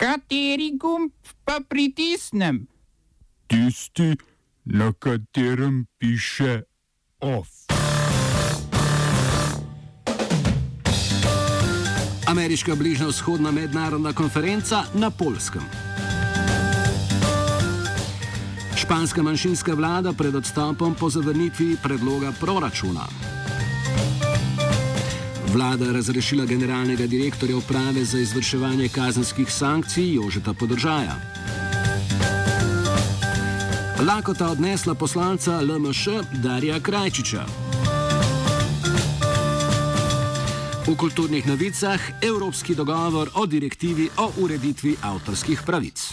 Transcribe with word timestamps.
Kateri 0.00 0.78
gumb 0.80 1.12
pa 1.44 1.60
pritisnem? 1.68 2.64
Tisti, 3.46 4.16
na 4.64 4.92
katerem 4.92 5.84
piše 5.98 6.62
OF. 7.20 7.48
Ameriška 12.26 12.74
bližnjo-vzhodna 12.74 13.50
mednarodna 13.50 14.12
konferenca 14.12 14.82
na 14.94 15.10
Polskem. 15.10 15.62
Španska 18.76 19.22
manjšinska 19.22 19.74
vlada 19.74 20.12
pred 20.12 20.34
odstopom 20.34 20.94
po 20.94 21.10
zavrnitvi 21.10 21.76
predloga 21.82 22.32
proračuna. 22.40 23.04
Vlada 25.52 25.92
razrešila 25.92 26.44
generalnega 26.44 27.06
direktorja 27.06 27.56
uprave 27.56 28.04
za 28.04 28.18
izvrševanje 28.18 28.88
kazenskih 28.88 29.52
sankcij 29.52 30.14
Jožeta 30.14 30.54
Podržaja. 30.54 31.16
Lakota 34.06 34.50
odnesla 34.50 34.94
poslanca 34.94 35.60
LMŠ 35.60 36.08
Darja 36.42 36.80
Krajčiča. 36.80 37.44
V 40.86 40.96
kulturnih 40.96 41.46
novicah 41.46 42.00
Evropski 42.22 42.74
dogovor 42.74 43.30
o 43.34 43.46
direktivi 43.46 44.08
o 44.16 44.32
ureditvi 44.38 44.96
avtorskih 45.02 45.62
pravic. 45.66 46.09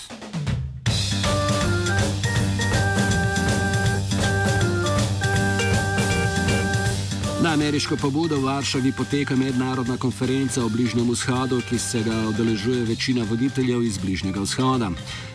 Na 7.47 7.53
ameriško 7.53 7.95
pobudo 7.95 8.35
v 8.35 8.43
Varšavi 8.43 8.91
poteka 8.91 9.35
mednarodna 9.35 9.97
konferenca 9.97 10.65
o 10.65 10.69
Bližnjem 10.69 11.07
vzhodu, 11.11 11.61
ki 11.69 11.77
se 11.79 12.01
ga 12.03 12.15
odeležuje 12.27 12.83
večina 12.83 13.23
voditeljev 13.23 13.83
iz 13.83 13.97
Bližnjega 13.97 14.41
vzhoda. 14.41 14.89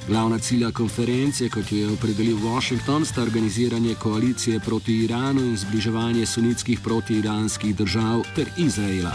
Glavna 0.08 0.38
cilja 0.38 0.70
konference, 0.72 1.48
kot 1.48 1.72
jo 1.72 1.78
je 1.78 1.88
opredelil 1.88 2.36
Washington, 2.36 3.04
sta 3.04 3.22
organiziranje 3.22 3.94
koalicije 3.94 4.60
proti 4.60 4.96
Iranu 5.04 5.40
in 5.40 5.56
zbliževanje 5.56 6.26
sunitskih 6.26 6.80
protiiranskih 6.80 7.76
držav 7.76 8.22
ter 8.36 8.48
Izraela. 8.56 9.14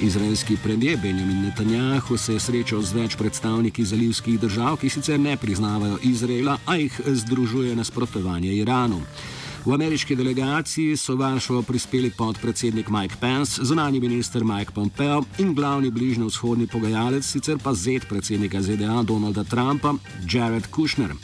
Izraelski 0.00 0.56
premijer 0.64 0.98
Benjamin 1.02 1.42
Netanjahu 1.42 2.16
se 2.16 2.32
je 2.32 2.40
srečal 2.40 2.82
z 2.82 2.92
več 2.92 3.16
predstavniki 3.16 3.84
zalivskih 3.84 4.40
držav, 4.40 4.80
ki 4.82 4.90
sicer 4.90 5.20
ne 5.20 5.36
priznavajo 5.36 5.98
Izraela, 6.02 6.58
a 6.66 6.76
jih 6.76 7.00
združuje 7.06 7.76
nasprotovanje 7.76 8.50
Iranu. 8.54 9.00
V 9.64 9.74
ameriški 9.74 10.16
delegaciji 10.18 10.96
so 10.96 11.14
Varšavo 11.14 11.62
prispeli 11.62 12.10
podpredsednik 12.10 12.88
Mike 12.90 13.14
Pence, 13.20 13.62
zunani 13.64 14.00
minister 14.00 14.44
Mike 14.44 14.72
Pompeo 14.74 15.22
in 15.38 15.54
glavni 15.54 15.90
bližnjo 15.90 16.26
vzhodni 16.26 16.66
pogajalec, 16.66 17.22
sicer 17.24 17.58
pa 17.62 17.74
zet 17.74 18.08
predsednika 18.08 18.62
ZDA 18.62 19.02
Donalda 19.06 19.44
Trumpa, 19.44 19.94
Jared 20.32 20.66
Kushner. 20.66 21.14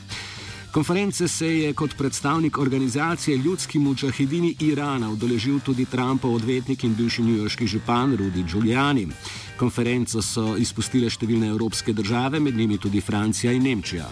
Konference 0.72 1.28
se 1.28 1.46
je 1.58 1.72
kot 1.74 1.96
predstavnik 1.98 2.58
organizacije 2.58 3.36
Ljudski 3.36 3.78
mučahidini 3.78 4.54
Irana 4.60 5.10
udeležil 5.10 5.60
tudi 5.60 5.84
Trumpov 5.84 6.34
odvetnik 6.34 6.84
in 6.84 6.94
bivši 6.94 7.22
njujorški 7.22 7.66
župan 7.66 8.16
Rudy 8.16 8.46
Giuliani. 8.52 9.08
Konferenco 9.58 10.22
so 10.22 10.56
izpustile 10.56 11.10
številne 11.10 11.50
evropske 11.50 11.92
države, 11.92 12.40
med 12.40 12.56
njimi 12.56 12.78
tudi 12.78 13.00
Francija 13.00 13.52
in 13.52 13.62
Nemčija. 13.62 14.06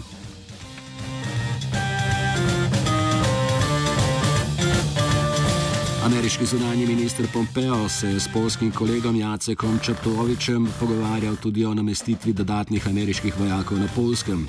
Ameriški 6.27 6.47
zunanji 6.47 6.87
minister 6.87 7.27
Pompeo 7.33 7.89
se 7.89 8.09
je 8.09 8.21
s 8.21 8.29
polskim 8.33 8.73
kolegom 8.73 9.17
Jacekom 9.17 9.79
Črtovičem 9.79 10.67
pogovarjal 10.81 11.37
tudi 11.37 11.65
o 11.65 11.75
namestitvi 11.75 12.33
dodatnih 12.33 12.89
ameriških 12.89 13.39
vojakov 13.39 13.79
na 13.79 13.87
polskem. 13.95 14.49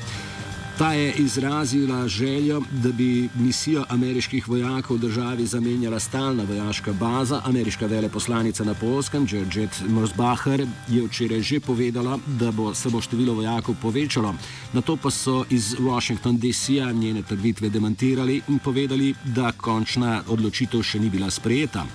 Ta 0.77 0.93
je 0.93 1.13
izrazila 1.13 2.07
željo, 2.07 2.61
da 2.71 2.91
bi 2.91 3.29
misijo 3.35 3.85
ameriških 3.89 4.49
vojakov 4.49 4.97
v 4.97 4.99
državi 4.99 5.45
zamenjala 5.45 5.99
stalna 5.99 6.43
vojaška 6.43 6.93
baza. 6.93 7.41
Ameriška 7.45 7.85
veleposlanica 7.85 8.63
na 8.63 8.73
Polskem, 8.73 9.25
Georgette 9.25 9.77
Morsbacher, 9.87 10.67
je 10.87 11.07
včeraj 11.07 11.41
že 11.41 11.59
povedala, 11.59 12.19
da 12.27 12.51
bo 12.51 12.73
se 12.73 12.89
bo 12.89 13.01
število 13.01 13.33
vojakov 13.33 13.75
povečalo. 13.81 14.35
Na 14.73 14.81
to 14.81 14.95
pa 14.95 15.11
so 15.11 15.45
iz 15.49 15.75
Washington 15.79 16.37
DC-a 16.37 16.91
njene 16.91 17.23
trditve 17.23 17.69
demantirali 17.69 18.41
in 18.47 18.59
povedali, 18.59 19.15
da 19.25 19.51
končna 19.51 20.21
odločitev 20.27 20.83
še 20.83 20.99
ni 20.99 21.09
bila 21.09 21.29
sprejeta. 21.29 21.85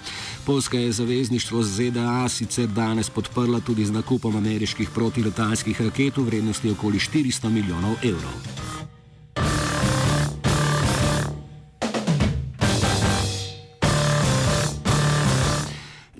Polska 0.46 0.78
je 0.78 0.92
zavezništvo 0.92 1.62
z 1.62 1.70
ZDA 1.70 2.28
sicer 2.28 2.66
danes 2.66 3.10
podprla 3.10 3.60
tudi 3.60 3.84
z 3.84 3.90
nakupom 3.90 4.36
ameriških 4.36 4.90
protiletalskih 4.90 5.80
raket 5.80 6.16
v 6.16 6.26
vrednosti 6.26 6.70
okoli 6.70 6.98
400 6.98 7.48
milijonov 7.48 7.94
evrov. 8.02 8.61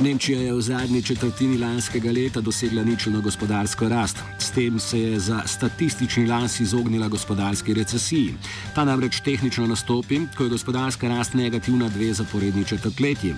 Nemčija 0.02 0.40
je 0.40 0.52
v 0.52 0.60
zadnji 0.60 1.02
četrtini 1.02 1.58
lanskega 1.58 2.10
leta 2.10 2.40
dosegla 2.40 2.82
ničelno 2.82 3.20
gospodarsko 3.20 3.88
rast. 3.88 4.18
S 4.38 4.50
tem 4.50 4.78
se 4.78 5.00
je 5.00 5.20
za 5.20 5.42
statistični 5.46 6.26
las 6.26 6.60
izognila 6.60 7.08
gospodarski 7.08 7.74
recesiji. 7.74 8.34
Ta 8.74 8.84
namreč 8.84 9.20
tehnično 9.20 9.66
nastopi, 9.66 10.20
ko 10.36 10.42
je 10.42 10.50
gospodarska 10.50 11.08
rast 11.08 11.34
negativna 11.34 11.88
dve 11.88 12.12
zaporedni 12.14 12.64
četrtletji. 12.64 13.34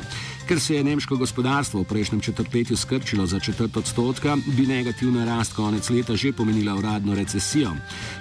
Ker 0.49 0.61
se 0.61 0.75
je 0.75 0.85
nemško 0.85 1.17
gospodarstvo 1.17 1.81
v 1.81 1.85
prejšnjem 1.85 2.21
četrtletju 2.21 2.77
skrčilo 2.77 3.27
za 3.27 3.41
četrt 3.41 3.77
odstotka, 3.77 4.37
bi 4.47 4.67
negativna 4.67 5.25
rast 5.25 5.53
konec 5.53 5.91
leta 5.91 6.17
že 6.17 6.33
pomenila 6.33 6.75
uradno 6.75 7.15
recesijo. 7.15 7.73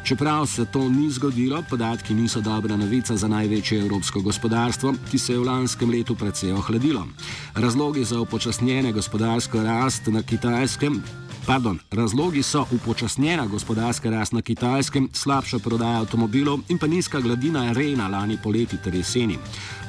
Čeprav 0.03 0.45
se 0.47 0.65
to 0.65 0.89
ni 0.89 1.11
zgodilo, 1.11 1.63
podatki 1.69 2.13
niso 2.13 2.41
dobra 2.41 2.77
novica 2.77 3.15
za 3.15 3.27
največje 3.27 3.79
evropsko 3.79 4.21
gospodarstvo, 4.21 4.93
ki 5.11 5.17
se 5.19 5.33
je 5.33 5.39
v 5.39 5.43
lanskem 5.43 5.89
letu 5.89 6.15
precej 6.15 6.51
ohladilo. 6.51 7.07
Razlogi 7.55 8.05
za 8.05 8.19
upočasnjene 8.19 8.91
gospodarsko 8.91 9.63
rast 9.63 10.07
na 10.07 10.23
kitajskem 10.23 11.03
Pardon, 11.45 11.79
razlogi 11.91 12.43
so 12.43 12.65
upočasnjena 12.71 13.45
gospodarska 13.45 14.09
rast 14.09 14.31
na 14.31 14.41
kitajskem, 14.41 15.09
slabša 15.13 15.59
prodaja 15.59 15.99
avtomobilov 15.99 16.59
in 16.69 16.77
pa 16.77 16.87
nizka 16.87 17.19
gladina 17.19 17.73
Rena 17.73 18.07
lani 18.07 18.37
poleti 18.43 18.77
ter 18.77 18.95
jeseni. 18.95 19.37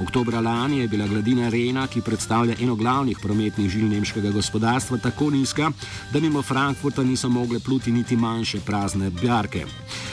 Oktobra 0.03 0.41
lani 0.41 0.79
je 0.79 0.89
bila 0.89 1.07
gladina 1.07 1.49
Rena, 1.49 1.87
ki 1.87 2.01
predstavlja 2.01 2.57
eno 2.61 2.75
glavnih 2.75 3.19
prometnih 3.23 3.71
žil 3.71 3.87
nemškega 3.89 4.31
gospodarstva, 4.31 4.99
tako 4.99 5.31
nizka, 5.31 5.71
da 6.13 6.21
mimo 6.21 6.43
Frankfurta 6.43 7.03
niso 7.03 7.29
mogle 7.29 7.61
pluti 7.61 7.93
niti 7.93 8.17
manjše 8.17 8.61
prazne 8.61 9.11
bjarke. 9.11 9.67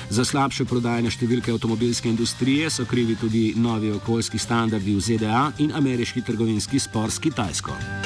Za 0.09 0.25
slabše 0.25 0.65
prodajne 0.65 1.09
številke 1.09 1.51
avtomobilske 1.51 2.09
industrije 2.09 2.69
so 2.69 2.85
krivi 2.85 3.15
tudi 3.15 3.53
novi 3.57 3.91
okoljski 3.91 4.37
standardi 4.37 4.95
v 4.95 5.01
ZDA 5.01 5.51
in 5.57 5.73
ameriški 5.73 6.21
trgovinski 6.21 6.79
spor 6.79 7.11
s 7.11 7.19
Kitajsko. 7.19 8.00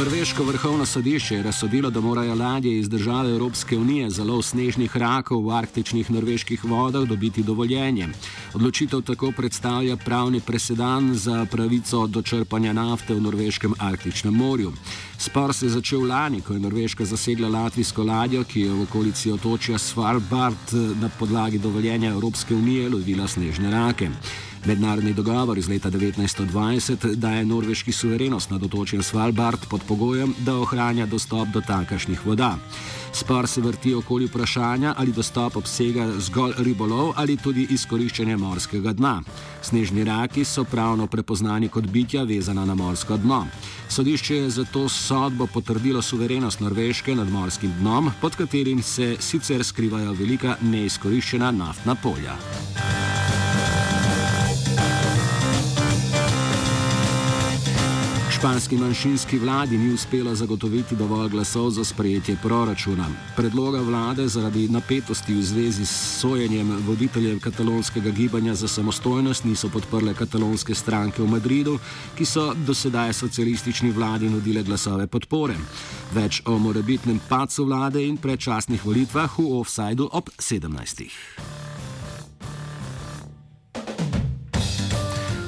Norveško 0.00 0.44
vrhovno 0.44 0.86
sodišče 0.86 1.34
je 1.34 1.42
razsodilo, 1.42 1.90
da 1.90 2.00
morajo 2.00 2.34
ladje 2.34 2.78
iz 2.78 2.88
države 2.88 3.30
Evropske 3.30 3.78
unije 3.78 4.10
za 4.10 4.24
lov 4.24 4.42
snežnih 4.42 4.96
rakov 4.96 5.44
v 5.44 5.50
arktičnih 5.52 6.10
norveških 6.10 6.64
vodah 6.64 7.04
dobiti 7.08 7.42
dovoljenje. 7.42 8.08
Odločitev 8.54 9.00
tako 9.00 9.32
predstavlja 9.36 9.96
pravni 9.96 10.40
presedan 10.40 11.14
za 11.14 11.46
pravico 11.50 12.06
do 12.06 12.22
črpanja 12.22 12.72
nafte 12.72 13.14
v 13.14 13.20
norveškem 13.20 13.74
arktičnem 13.78 14.34
morju. 14.34 14.72
Spor 15.18 15.54
se 15.54 15.66
je 15.66 15.70
začel 15.70 16.06
lani, 16.08 16.40
ko 16.40 16.52
je 16.52 16.60
Norveška 16.60 17.04
zasegla 17.04 17.48
latvijsko 17.48 18.04
ladjo, 18.04 18.44
ki 18.44 18.60
je 18.60 18.72
v 18.72 18.82
okolici 18.82 19.32
otočja 19.32 19.78
Svalbard 19.78 20.72
na 21.00 21.08
podlagi 21.18 21.58
dovoljenja 21.58 22.10
Evropske 22.10 22.54
unije 22.54 22.88
lovila 22.88 23.28
snežne 23.28 23.70
rake. 23.70 24.08
Mednarodni 24.66 25.14
dogovor 25.14 25.58
iz 25.58 25.68
leta 25.68 25.90
1920 25.90 27.14
daje 27.14 27.44
norveški 27.44 27.92
suverenost 27.92 28.50
nad 28.50 28.62
otočjem 28.62 29.02
Svalbard 29.02 29.58
pod 29.70 29.80
pogojem, 29.88 30.34
da 30.38 30.56
ohranja 30.56 31.06
dostop 31.06 31.48
do 31.48 31.60
tankašnih 31.60 32.26
voda. 32.26 32.56
Spor 33.12 33.48
se 33.48 33.60
vrti 33.60 33.94
okoli 33.94 34.26
vprašanja, 34.26 34.94
ali 34.98 35.12
dostop 35.12 35.56
obsega 35.56 36.06
zgolj 36.18 36.52
ribolov 36.58 37.12
ali 37.16 37.36
tudi 37.36 37.66
izkoriščanje 37.70 38.36
morskega 38.36 38.92
dna. 38.92 39.22
Snežni 39.62 40.04
raki 40.04 40.44
so 40.44 40.64
pravno 40.64 41.06
prepoznani 41.06 41.68
kot 41.68 41.86
bitja 41.86 42.22
vezana 42.22 42.64
na 42.64 42.74
morsko 42.74 43.16
dno. 43.16 43.46
Sodišče 43.88 44.36
je 44.36 44.50
zato 44.50 44.88
sodbo 44.88 45.46
potrdilo 45.46 46.02
suverenost 46.02 46.60
Norveške 46.60 47.14
nad 47.14 47.30
morskim 47.32 47.72
dnom, 47.80 48.10
pod 48.20 48.36
katerim 48.36 48.82
se 48.82 49.16
sicer 49.20 49.64
skrivajo 49.64 50.12
velika 50.12 50.56
neizkoriščena 50.62 51.50
naftna 51.50 51.94
polja. 51.94 52.36
Španski 58.40 58.76
manjšinski 58.76 59.38
vladi 59.38 59.78
ni 59.78 59.92
uspelo 59.94 60.34
zagotoviti 60.34 60.96
dovolj 60.96 61.28
glasov 61.28 61.70
za 61.70 61.84
sprejetje 61.84 62.36
proračuna. 62.42 63.06
Predloga 63.36 63.80
vlade 63.80 64.28
zaradi 64.28 64.68
napetosti 64.68 65.34
v 65.34 65.42
zvezi 65.42 65.86
s 65.86 66.20
sojenjem 66.20 66.72
voditeljev 66.86 67.40
katalonskega 67.40 68.10
gibanja 68.10 68.54
za 68.54 68.68
samostojnost 68.68 69.44
niso 69.44 69.68
podprle 69.68 70.14
katalonske 70.14 70.74
stranke 70.74 71.22
v 71.22 71.28
Madridu, 71.28 71.78
ki 72.16 72.24
so 72.24 72.54
dosedaj 72.66 73.12
socialistični 73.12 73.90
vladi 73.90 74.28
nudile 74.28 74.62
glasove 74.62 75.06
podpore. 75.06 75.60
Več 76.14 76.42
o 76.46 76.58
morebitnem 76.58 77.20
pacu 77.28 77.64
vlade 77.64 78.06
in 78.08 78.16
predčasnih 78.16 78.84
volitvah 78.84 79.38
v 79.38 79.50
offsajdu 79.60 80.08
ob 80.12 80.32
17. 80.38 81.59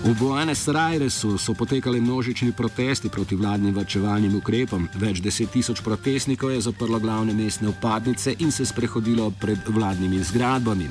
V 0.02 0.18
Buenos 0.18 0.66
Airesu 0.68 1.38
so 1.38 1.54
potekali 1.54 2.00
množični 2.00 2.52
protesti 2.52 3.08
proti 3.08 3.36
vladnim 3.36 3.74
vrčevalnim 3.74 4.34
ukrepom. 4.36 4.88
Več 4.98 5.20
deset 5.22 5.52
tisoč 5.54 5.78
protestnikov 5.80 6.50
je 6.50 6.60
zaprlo 6.66 6.98
glavne 6.98 7.30
mestne 7.34 7.70
upadnice 7.70 8.34
in 8.38 8.50
se 8.50 8.66
sprehodilo 8.66 9.30
pred 9.30 9.62
vladnimi 9.68 10.18
zgradbami. 10.18 10.88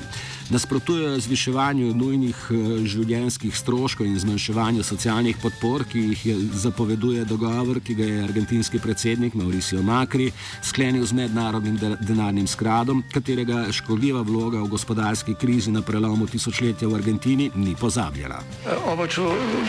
Nasprotujejo 0.52 1.20
zviševanju 1.20 1.94
nujnih 1.94 2.40
eh, 2.50 2.56
življenjskih 2.84 3.54
stroškov 3.56 4.06
in 4.08 4.18
zmanjševanju 4.20 4.82
socialnih 4.84 5.38
podpor, 5.40 5.84
ki 5.88 6.02
jih 6.10 6.24
je 6.26 6.34
zapoveduje 6.64 7.24
dogovor, 7.24 7.80
ki 7.80 7.94
ga 7.96 8.08
je 8.08 8.24
argentinski 8.24 8.80
predsednik 8.82 9.36
Mauricio 9.38 9.82
Macri 9.82 10.30
sklenil 10.60 11.06
z 11.08 11.16
mednarodnim 11.16 11.78
denarnim 12.00 12.46
skradom, 12.46 13.04
katerega 13.12 13.64
škodljiva 13.72 14.20
vloga 14.28 14.60
v 14.60 14.72
gospodarski 14.72 15.36
krizi 15.40 15.72
na 15.72 15.80
prelomu 15.82 16.26
tisočletja 16.26 16.88
v 16.88 17.00
Argentini 17.00 17.50
ni 17.54 17.76
pozabljena. 17.78 18.42
Uh, 18.66 19.01
pa 19.02 19.08
če, 19.10 19.22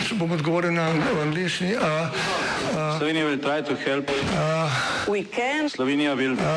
če 0.06 0.14
bom 0.14 0.30
odgovoril 0.30 0.70
na 0.76 0.84
angliški. 1.24 1.72
Slovenija 2.98 3.26
bo 3.26 3.34
poskušala 3.42 4.02
pomagati. 4.06 5.72
Slovenija 5.74 6.14
bo 6.14 6.22
naredila 6.22 6.54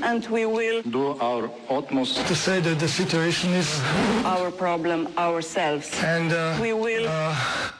naš 0.00 1.48
utmost, 1.68 2.16
da 2.16 2.32
bo 2.32 2.36
rekla, 2.48 2.74
da 2.78 2.84
je 2.84 2.88
situacija 2.88 3.60
naš 4.24 4.40
problem, 4.56 5.04
naš 5.16 5.44
sebe. 5.44 5.84
In 6.08 6.32
bomo 6.56 6.76
naredili 6.80 7.04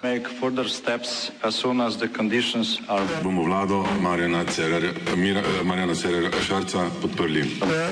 nadaljnje 0.03 0.25
korake, 0.41 1.33
as 1.43 1.55
soon 1.55 1.81
as 1.81 1.97
the 1.97 2.09
conditions 2.09 2.79
are. 2.89 3.07
Bomo 3.23 3.43
vlado 3.49 3.87
Marjana 4.03 4.45
Cererera 5.95 6.41
Šarca 6.45 6.91
podprli. 7.01 7.43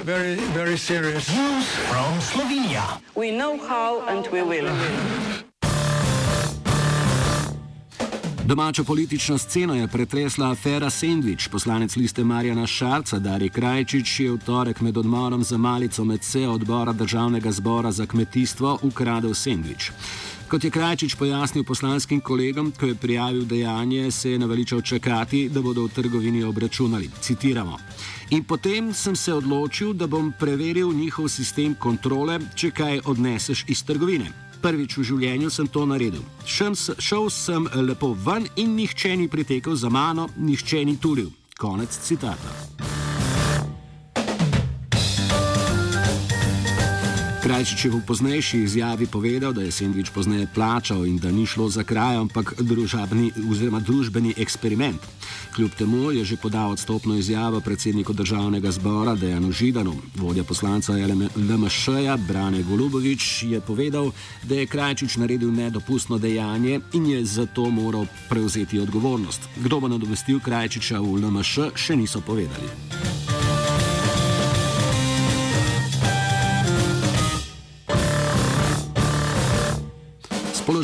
Very, 0.05 0.37
very 0.53 0.77
serious. 0.77 1.29
News 1.33 1.67
from 1.89 2.21
Slovenija. 2.21 3.01
We 3.17 3.33
know 3.33 3.57
how 3.57 4.05
and 4.09 4.29
we 4.29 4.43
will. 4.43 4.69
Domačo 8.47 8.85
politično 8.85 9.39
sceno 9.39 9.75
je 9.75 9.89
pretresla 9.89 10.51
afera 10.51 10.91
Sandvič. 10.91 11.49
Poslanec 11.49 11.97
liste 11.97 12.25
Marjana 12.25 12.67
Šarca, 12.67 13.19
Dari 13.19 13.49
Krajčič, 13.49 14.21
je 14.21 14.31
v 14.33 14.39
torek 14.39 14.81
med 14.81 14.97
odmorom 14.97 15.45
za 15.45 15.59
malico 15.59 16.05
med 16.05 16.23
sejo 16.23 16.53
odbora 16.53 16.93
državnega 16.93 17.53
zbora 17.53 17.93
za 17.93 18.07
kmetijstvo 18.07 18.79
ukradel 18.83 19.35
Sandvič. 19.35 19.91
Kot 20.49 20.65
je 20.65 20.71
Krajčič 20.71 21.15
pojasnil 21.15 21.65
poslanskim 21.65 22.21
kolegom, 22.21 22.73
ko 22.81 22.87
je 22.87 22.95
prijavil 22.95 23.45
dejanje, 23.45 24.11
se 24.11 24.31
je 24.31 24.39
naveličal 24.39 24.81
čakati, 24.81 25.49
da 25.49 25.63
bodo 25.63 25.85
v 25.85 25.89
trgovini 25.89 26.45
obračunali. 26.45 27.11
Citiramo. 27.21 27.79
In 28.31 28.45
potem 28.45 28.95
sem 28.95 29.17
se 29.17 29.35
odločil, 29.35 29.93
da 29.93 30.07
bom 30.07 30.33
preveril 30.39 30.93
njihov 30.93 31.29
sistem 31.29 31.75
kontrole, 31.75 32.39
če 32.55 32.71
kaj 32.71 33.01
odneseš 33.05 33.65
iz 33.69 33.85
trgovine 33.85 34.46
prvič 34.63 34.99
v 34.99 35.07
življenju 35.11 35.51
sem 35.51 35.69
to 35.69 35.87
naredil. 35.87 36.25
Šem, 36.47 36.75
šel 36.75 37.31
sem 37.31 37.69
lepo 37.87 38.15
ven 38.27 38.49
in 38.57 38.77
nihče 38.77 39.17
ni 39.17 39.29
pritekel 39.29 39.77
za 39.77 39.93
mano, 39.93 40.29
nihče 40.37 40.85
ni 40.85 40.97
tulil. 41.01 41.31
Konec 41.57 41.93
citata. 42.05 42.96
Krajčič 47.47 47.85
je 47.85 47.91
v 47.95 48.03
poznejši 48.03 48.57
izjavi 48.67 49.07
povedal, 49.07 49.55
da 49.55 49.63
je 49.63 49.71
Sendvič 49.71 50.11
pozneje 50.11 50.51
plačal 50.51 51.07
in 51.07 51.15
da 51.15 51.31
ni 51.31 51.47
šlo 51.47 51.71
za 51.71 51.87
kraj, 51.87 52.19
ampak 52.19 52.59
družabni, 52.59 53.31
družbeni 53.87 54.35
eksperiment. 54.35 54.99
Kljub 55.55 55.71
temu 55.79 56.11
je 56.11 56.25
že 56.27 56.37
podal 56.43 56.75
odstopno 56.75 57.15
izjavo 57.15 57.61
predsedniku 57.63 58.11
državnega 58.13 58.71
zbora 58.71 59.15
Dejanu 59.15 59.53
Židanu. 59.53 59.95
Vodja 60.19 60.43
poslanca 60.43 60.99
LMŠ-ja 61.39 62.17
Brane 62.17 62.67
Golubovič 62.67 63.43
je 63.47 63.61
povedal, 63.61 64.11
da 64.43 64.55
je 64.55 64.67
Krajčič 64.67 65.17
naredil 65.17 65.55
nedopustno 65.55 66.19
dejanje 66.19 66.81
in 66.99 67.07
je 67.07 67.25
zato 67.25 67.71
moral 67.71 68.11
prevzeti 68.29 68.81
odgovornost. 68.81 69.41
Kdo 69.57 69.81
bo 69.81 69.89
nadomestil 69.89 70.43
Krajčiča 70.43 70.99
v 70.99 71.23
LMŠ, 71.23 71.79
še 71.79 71.95
niso 71.95 72.19
povedali. 72.21 73.26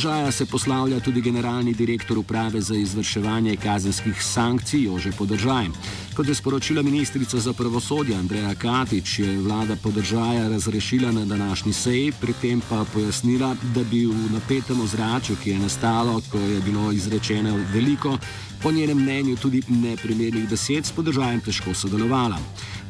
Položaja 0.02 0.32
se 0.32 0.46
poslavlja 0.46 1.00
tudi 1.00 1.20
generalni 1.20 1.74
direktor 1.74 2.18
uprave 2.18 2.60
za 2.60 2.74
izvrševanje 2.74 3.56
kazenskih 3.56 4.22
sankcij 4.24 4.82
Jože 4.82 5.12
Podržaj. 5.12 5.66
Kot 6.16 6.28
je 6.28 6.34
sporočila 6.34 6.82
ministrica 6.82 7.38
za 7.38 7.52
pravosodje 7.52 8.16
Andreja 8.16 8.54
Katič, 8.54 9.18
je 9.18 9.38
vlada 9.38 9.76
Podržaja 9.76 10.48
razrešila 10.48 11.12
na 11.12 11.24
današnji 11.24 11.72
seji, 11.72 12.12
pri 12.20 12.32
tem 12.40 12.62
pa 12.68 12.84
pojasnila, 12.94 13.54
da 13.74 13.84
bi 13.84 14.06
v 14.06 14.32
napetem 14.32 14.80
ozračju, 14.80 15.36
ki 15.42 15.50
je 15.50 15.58
nastalo, 15.58 16.20
ko 16.30 16.38
je 16.38 16.60
bilo 16.60 16.92
izrečeno 16.92 17.56
veliko, 17.74 18.18
po 18.62 18.72
njenem 18.72 18.98
mnenju 18.98 19.36
tudi 19.36 19.62
neprimernih 19.68 20.48
besed, 20.48 20.86
s 20.86 20.92
podržajem 20.92 21.40
težko 21.40 21.74
sodelovala. 21.74 22.38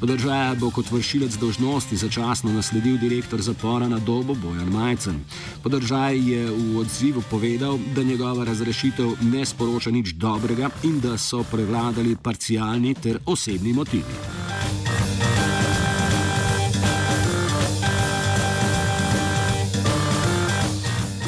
Podržaja 0.02 0.54
bo 0.58 0.66
kot 0.74 0.90
vršilec 0.90 1.36
dožnosti 1.38 1.96
začasno 1.96 2.50
nasledil 2.52 2.98
direktor 2.98 3.38
zapora 3.38 3.86
na 3.88 4.00
dobo 4.02 4.34
Bojan 4.34 4.66
Majcen. 4.66 5.22
Podržaj 5.62 6.18
je 6.18 6.50
v 6.50 6.78
odzivu 6.82 7.22
povedal, 7.30 7.78
da 7.94 8.02
njegova 8.02 8.44
razrešitev 8.44 9.14
ne 9.30 9.46
sporoča 9.46 9.94
nič 9.94 10.18
dobrega 10.18 10.70
in 10.82 10.98
da 11.00 11.14
so 11.18 11.44
prevladali 11.46 12.16
parcialni 12.18 12.94
ter 12.94 13.22
osebni 13.26 13.72
motivi. 13.72 14.41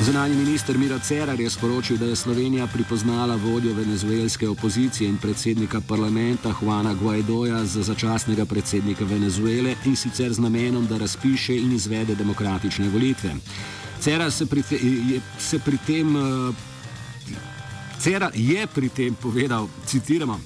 Zunani 0.05 0.35
minister 0.35 0.79
Miro 0.79 0.99
Cerar 0.99 1.41
je 1.41 1.51
sporočil, 1.51 1.97
da 1.97 2.05
je 2.05 2.17
Slovenija 2.17 2.67
pripoznala 2.67 3.37
vodjo 3.37 3.75
venezuelske 3.75 4.49
opozicije 4.49 5.09
in 5.09 5.17
predsednika 5.17 5.81
parlamenta 5.81 6.55
Juana 6.63 6.95
Guaidoja 6.95 7.65
za 7.65 7.83
začasnega 7.83 8.45
predsednika 8.45 9.05
Venezuele 9.05 9.75
in 9.85 9.97
sicer 9.97 10.33
z 10.33 10.39
namenom, 10.39 10.87
da 10.87 10.99
razpiše 10.99 11.57
in 11.57 11.73
izvede 11.73 12.15
demokratične 12.15 12.89
volitve. 12.89 13.35
Cerar 14.01 14.33
se 14.33 14.47
pri, 14.47 14.63
te, 14.63 14.77
je, 14.83 15.21
se 15.39 15.59
pri 15.59 15.79
tem. 15.87 16.17
Uh, 16.17 16.55
Cerar 17.99 18.33
je 18.35 18.67
pri 18.67 18.89
tem 18.89 19.15
povedal, 19.15 19.69
citiramo: 19.87 20.41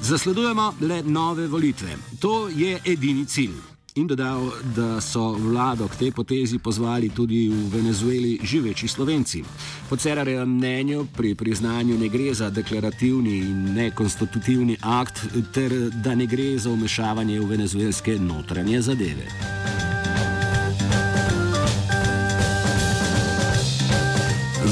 Zasledujemo 0.00 0.74
le 0.80 1.02
nove 1.02 1.46
volitve. 1.46 1.96
To 2.20 2.48
je 2.48 2.80
edini 2.84 3.26
cilj 3.26 3.73
in 3.96 4.06
dodal, 4.06 4.50
da 4.74 5.00
so 5.00 5.32
vlado 5.38 5.86
k 5.86 5.96
tej 5.96 6.10
potezi 6.10 6.58
pozvali 6.58 7.14
tudi 7.14 7.46
v 7.46 7.70
Venezueli 7.70 8.42
živeči 8.42 8.88
Slovenci. 8.90 9.44
Po 9.88 9.94
Cerarjevem 9.94 10.50
mnenju 10.50 11.06
pri 11.14 11.34
priznanju 11.34 11.98
ne 11.98 12.08
gre 12.10 12.34
za 12.34 12.50
deklarativni 12.50 13.38
in 13.38 13.74
nekonstitutivni 13.74 14.76
akt, 14.82 15.30
ter 15.54 15.70
da 16.02 16.14
ne 16.14 16.26
gre 16.26 16.58
za 16.58 16.74
umešavanje 16.74 17.38
v 17.38 17.46
venezuelske 17.46 18.18
notranje 18.18 18.82
zadeve. 18.82 19.30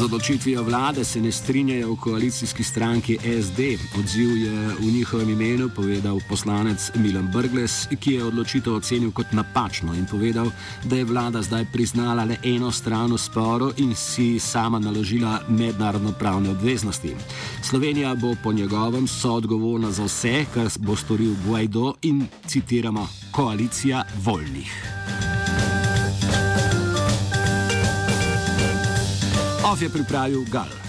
Odločitvijo 0.05 0.63
vlade 0.63 1.05
se 1.05 1.21
ne 1.21 1.33
strinjajo 1.33 1.93
v 1.93 1.97
koalicijski 1.97 2.65
stranki 2.65 3.19
SD. 3.43 3.61
Odziv 3.99 4.37
je 4.37 4.69
v 4.79 4.93
njihovem 4.93 5.31
imenu 5.31 5.69
povedal 5.77 6.19
poslanec 6.29 6.91
Milan 6.95 7.29
Brgles, 7.33 7.87
ki 8.01 8.13
je 8.13 8.25
odločitev 8.25 8.75
ocenil 8.75 9.13
kot 9.13 9.27
napačno 9.33 9.95
in 9.95 10.07
povedal, 10.07 10.51
da 10.85 10.97
je 10.97 11.05
vlada 11.05 11.43
zdaj 11.43 11.67
priznala 11.73 12.25
le 12.25 12.37
eno 12.43 12.73
stran 12.73 13.13
v 13.13 13.19
sporu 13.19 13.73
in 13.77 13.95
si 13.95 14.39
sama 14.39 14.79
naložila 14.79 15.41
mednarodno 15.49 16.13
pravne 16.13 16.51
obveznosti. 16.51 17.15
Slovenija 17.63 18.15
bo 18.15 18.35
po 18.43 18.53
njegovem 18.53 19.09
soodgovorna 19.09 19.93
za 19.93 20.05
vse, 20.05 20.45
kar 20.55 20.67
bo 20.79 20.97
storil 20.97 21.35
Guaido 21.47 21.95
in 22.03 22.27
citiramo 22.47 23.09
koalicija 23.31 24.05
voljnih. 24.25 25.32
Of 29.73 29.81
je 29.81 29.89
pripravil 29.89 30.45
Gal. 30.53 30.82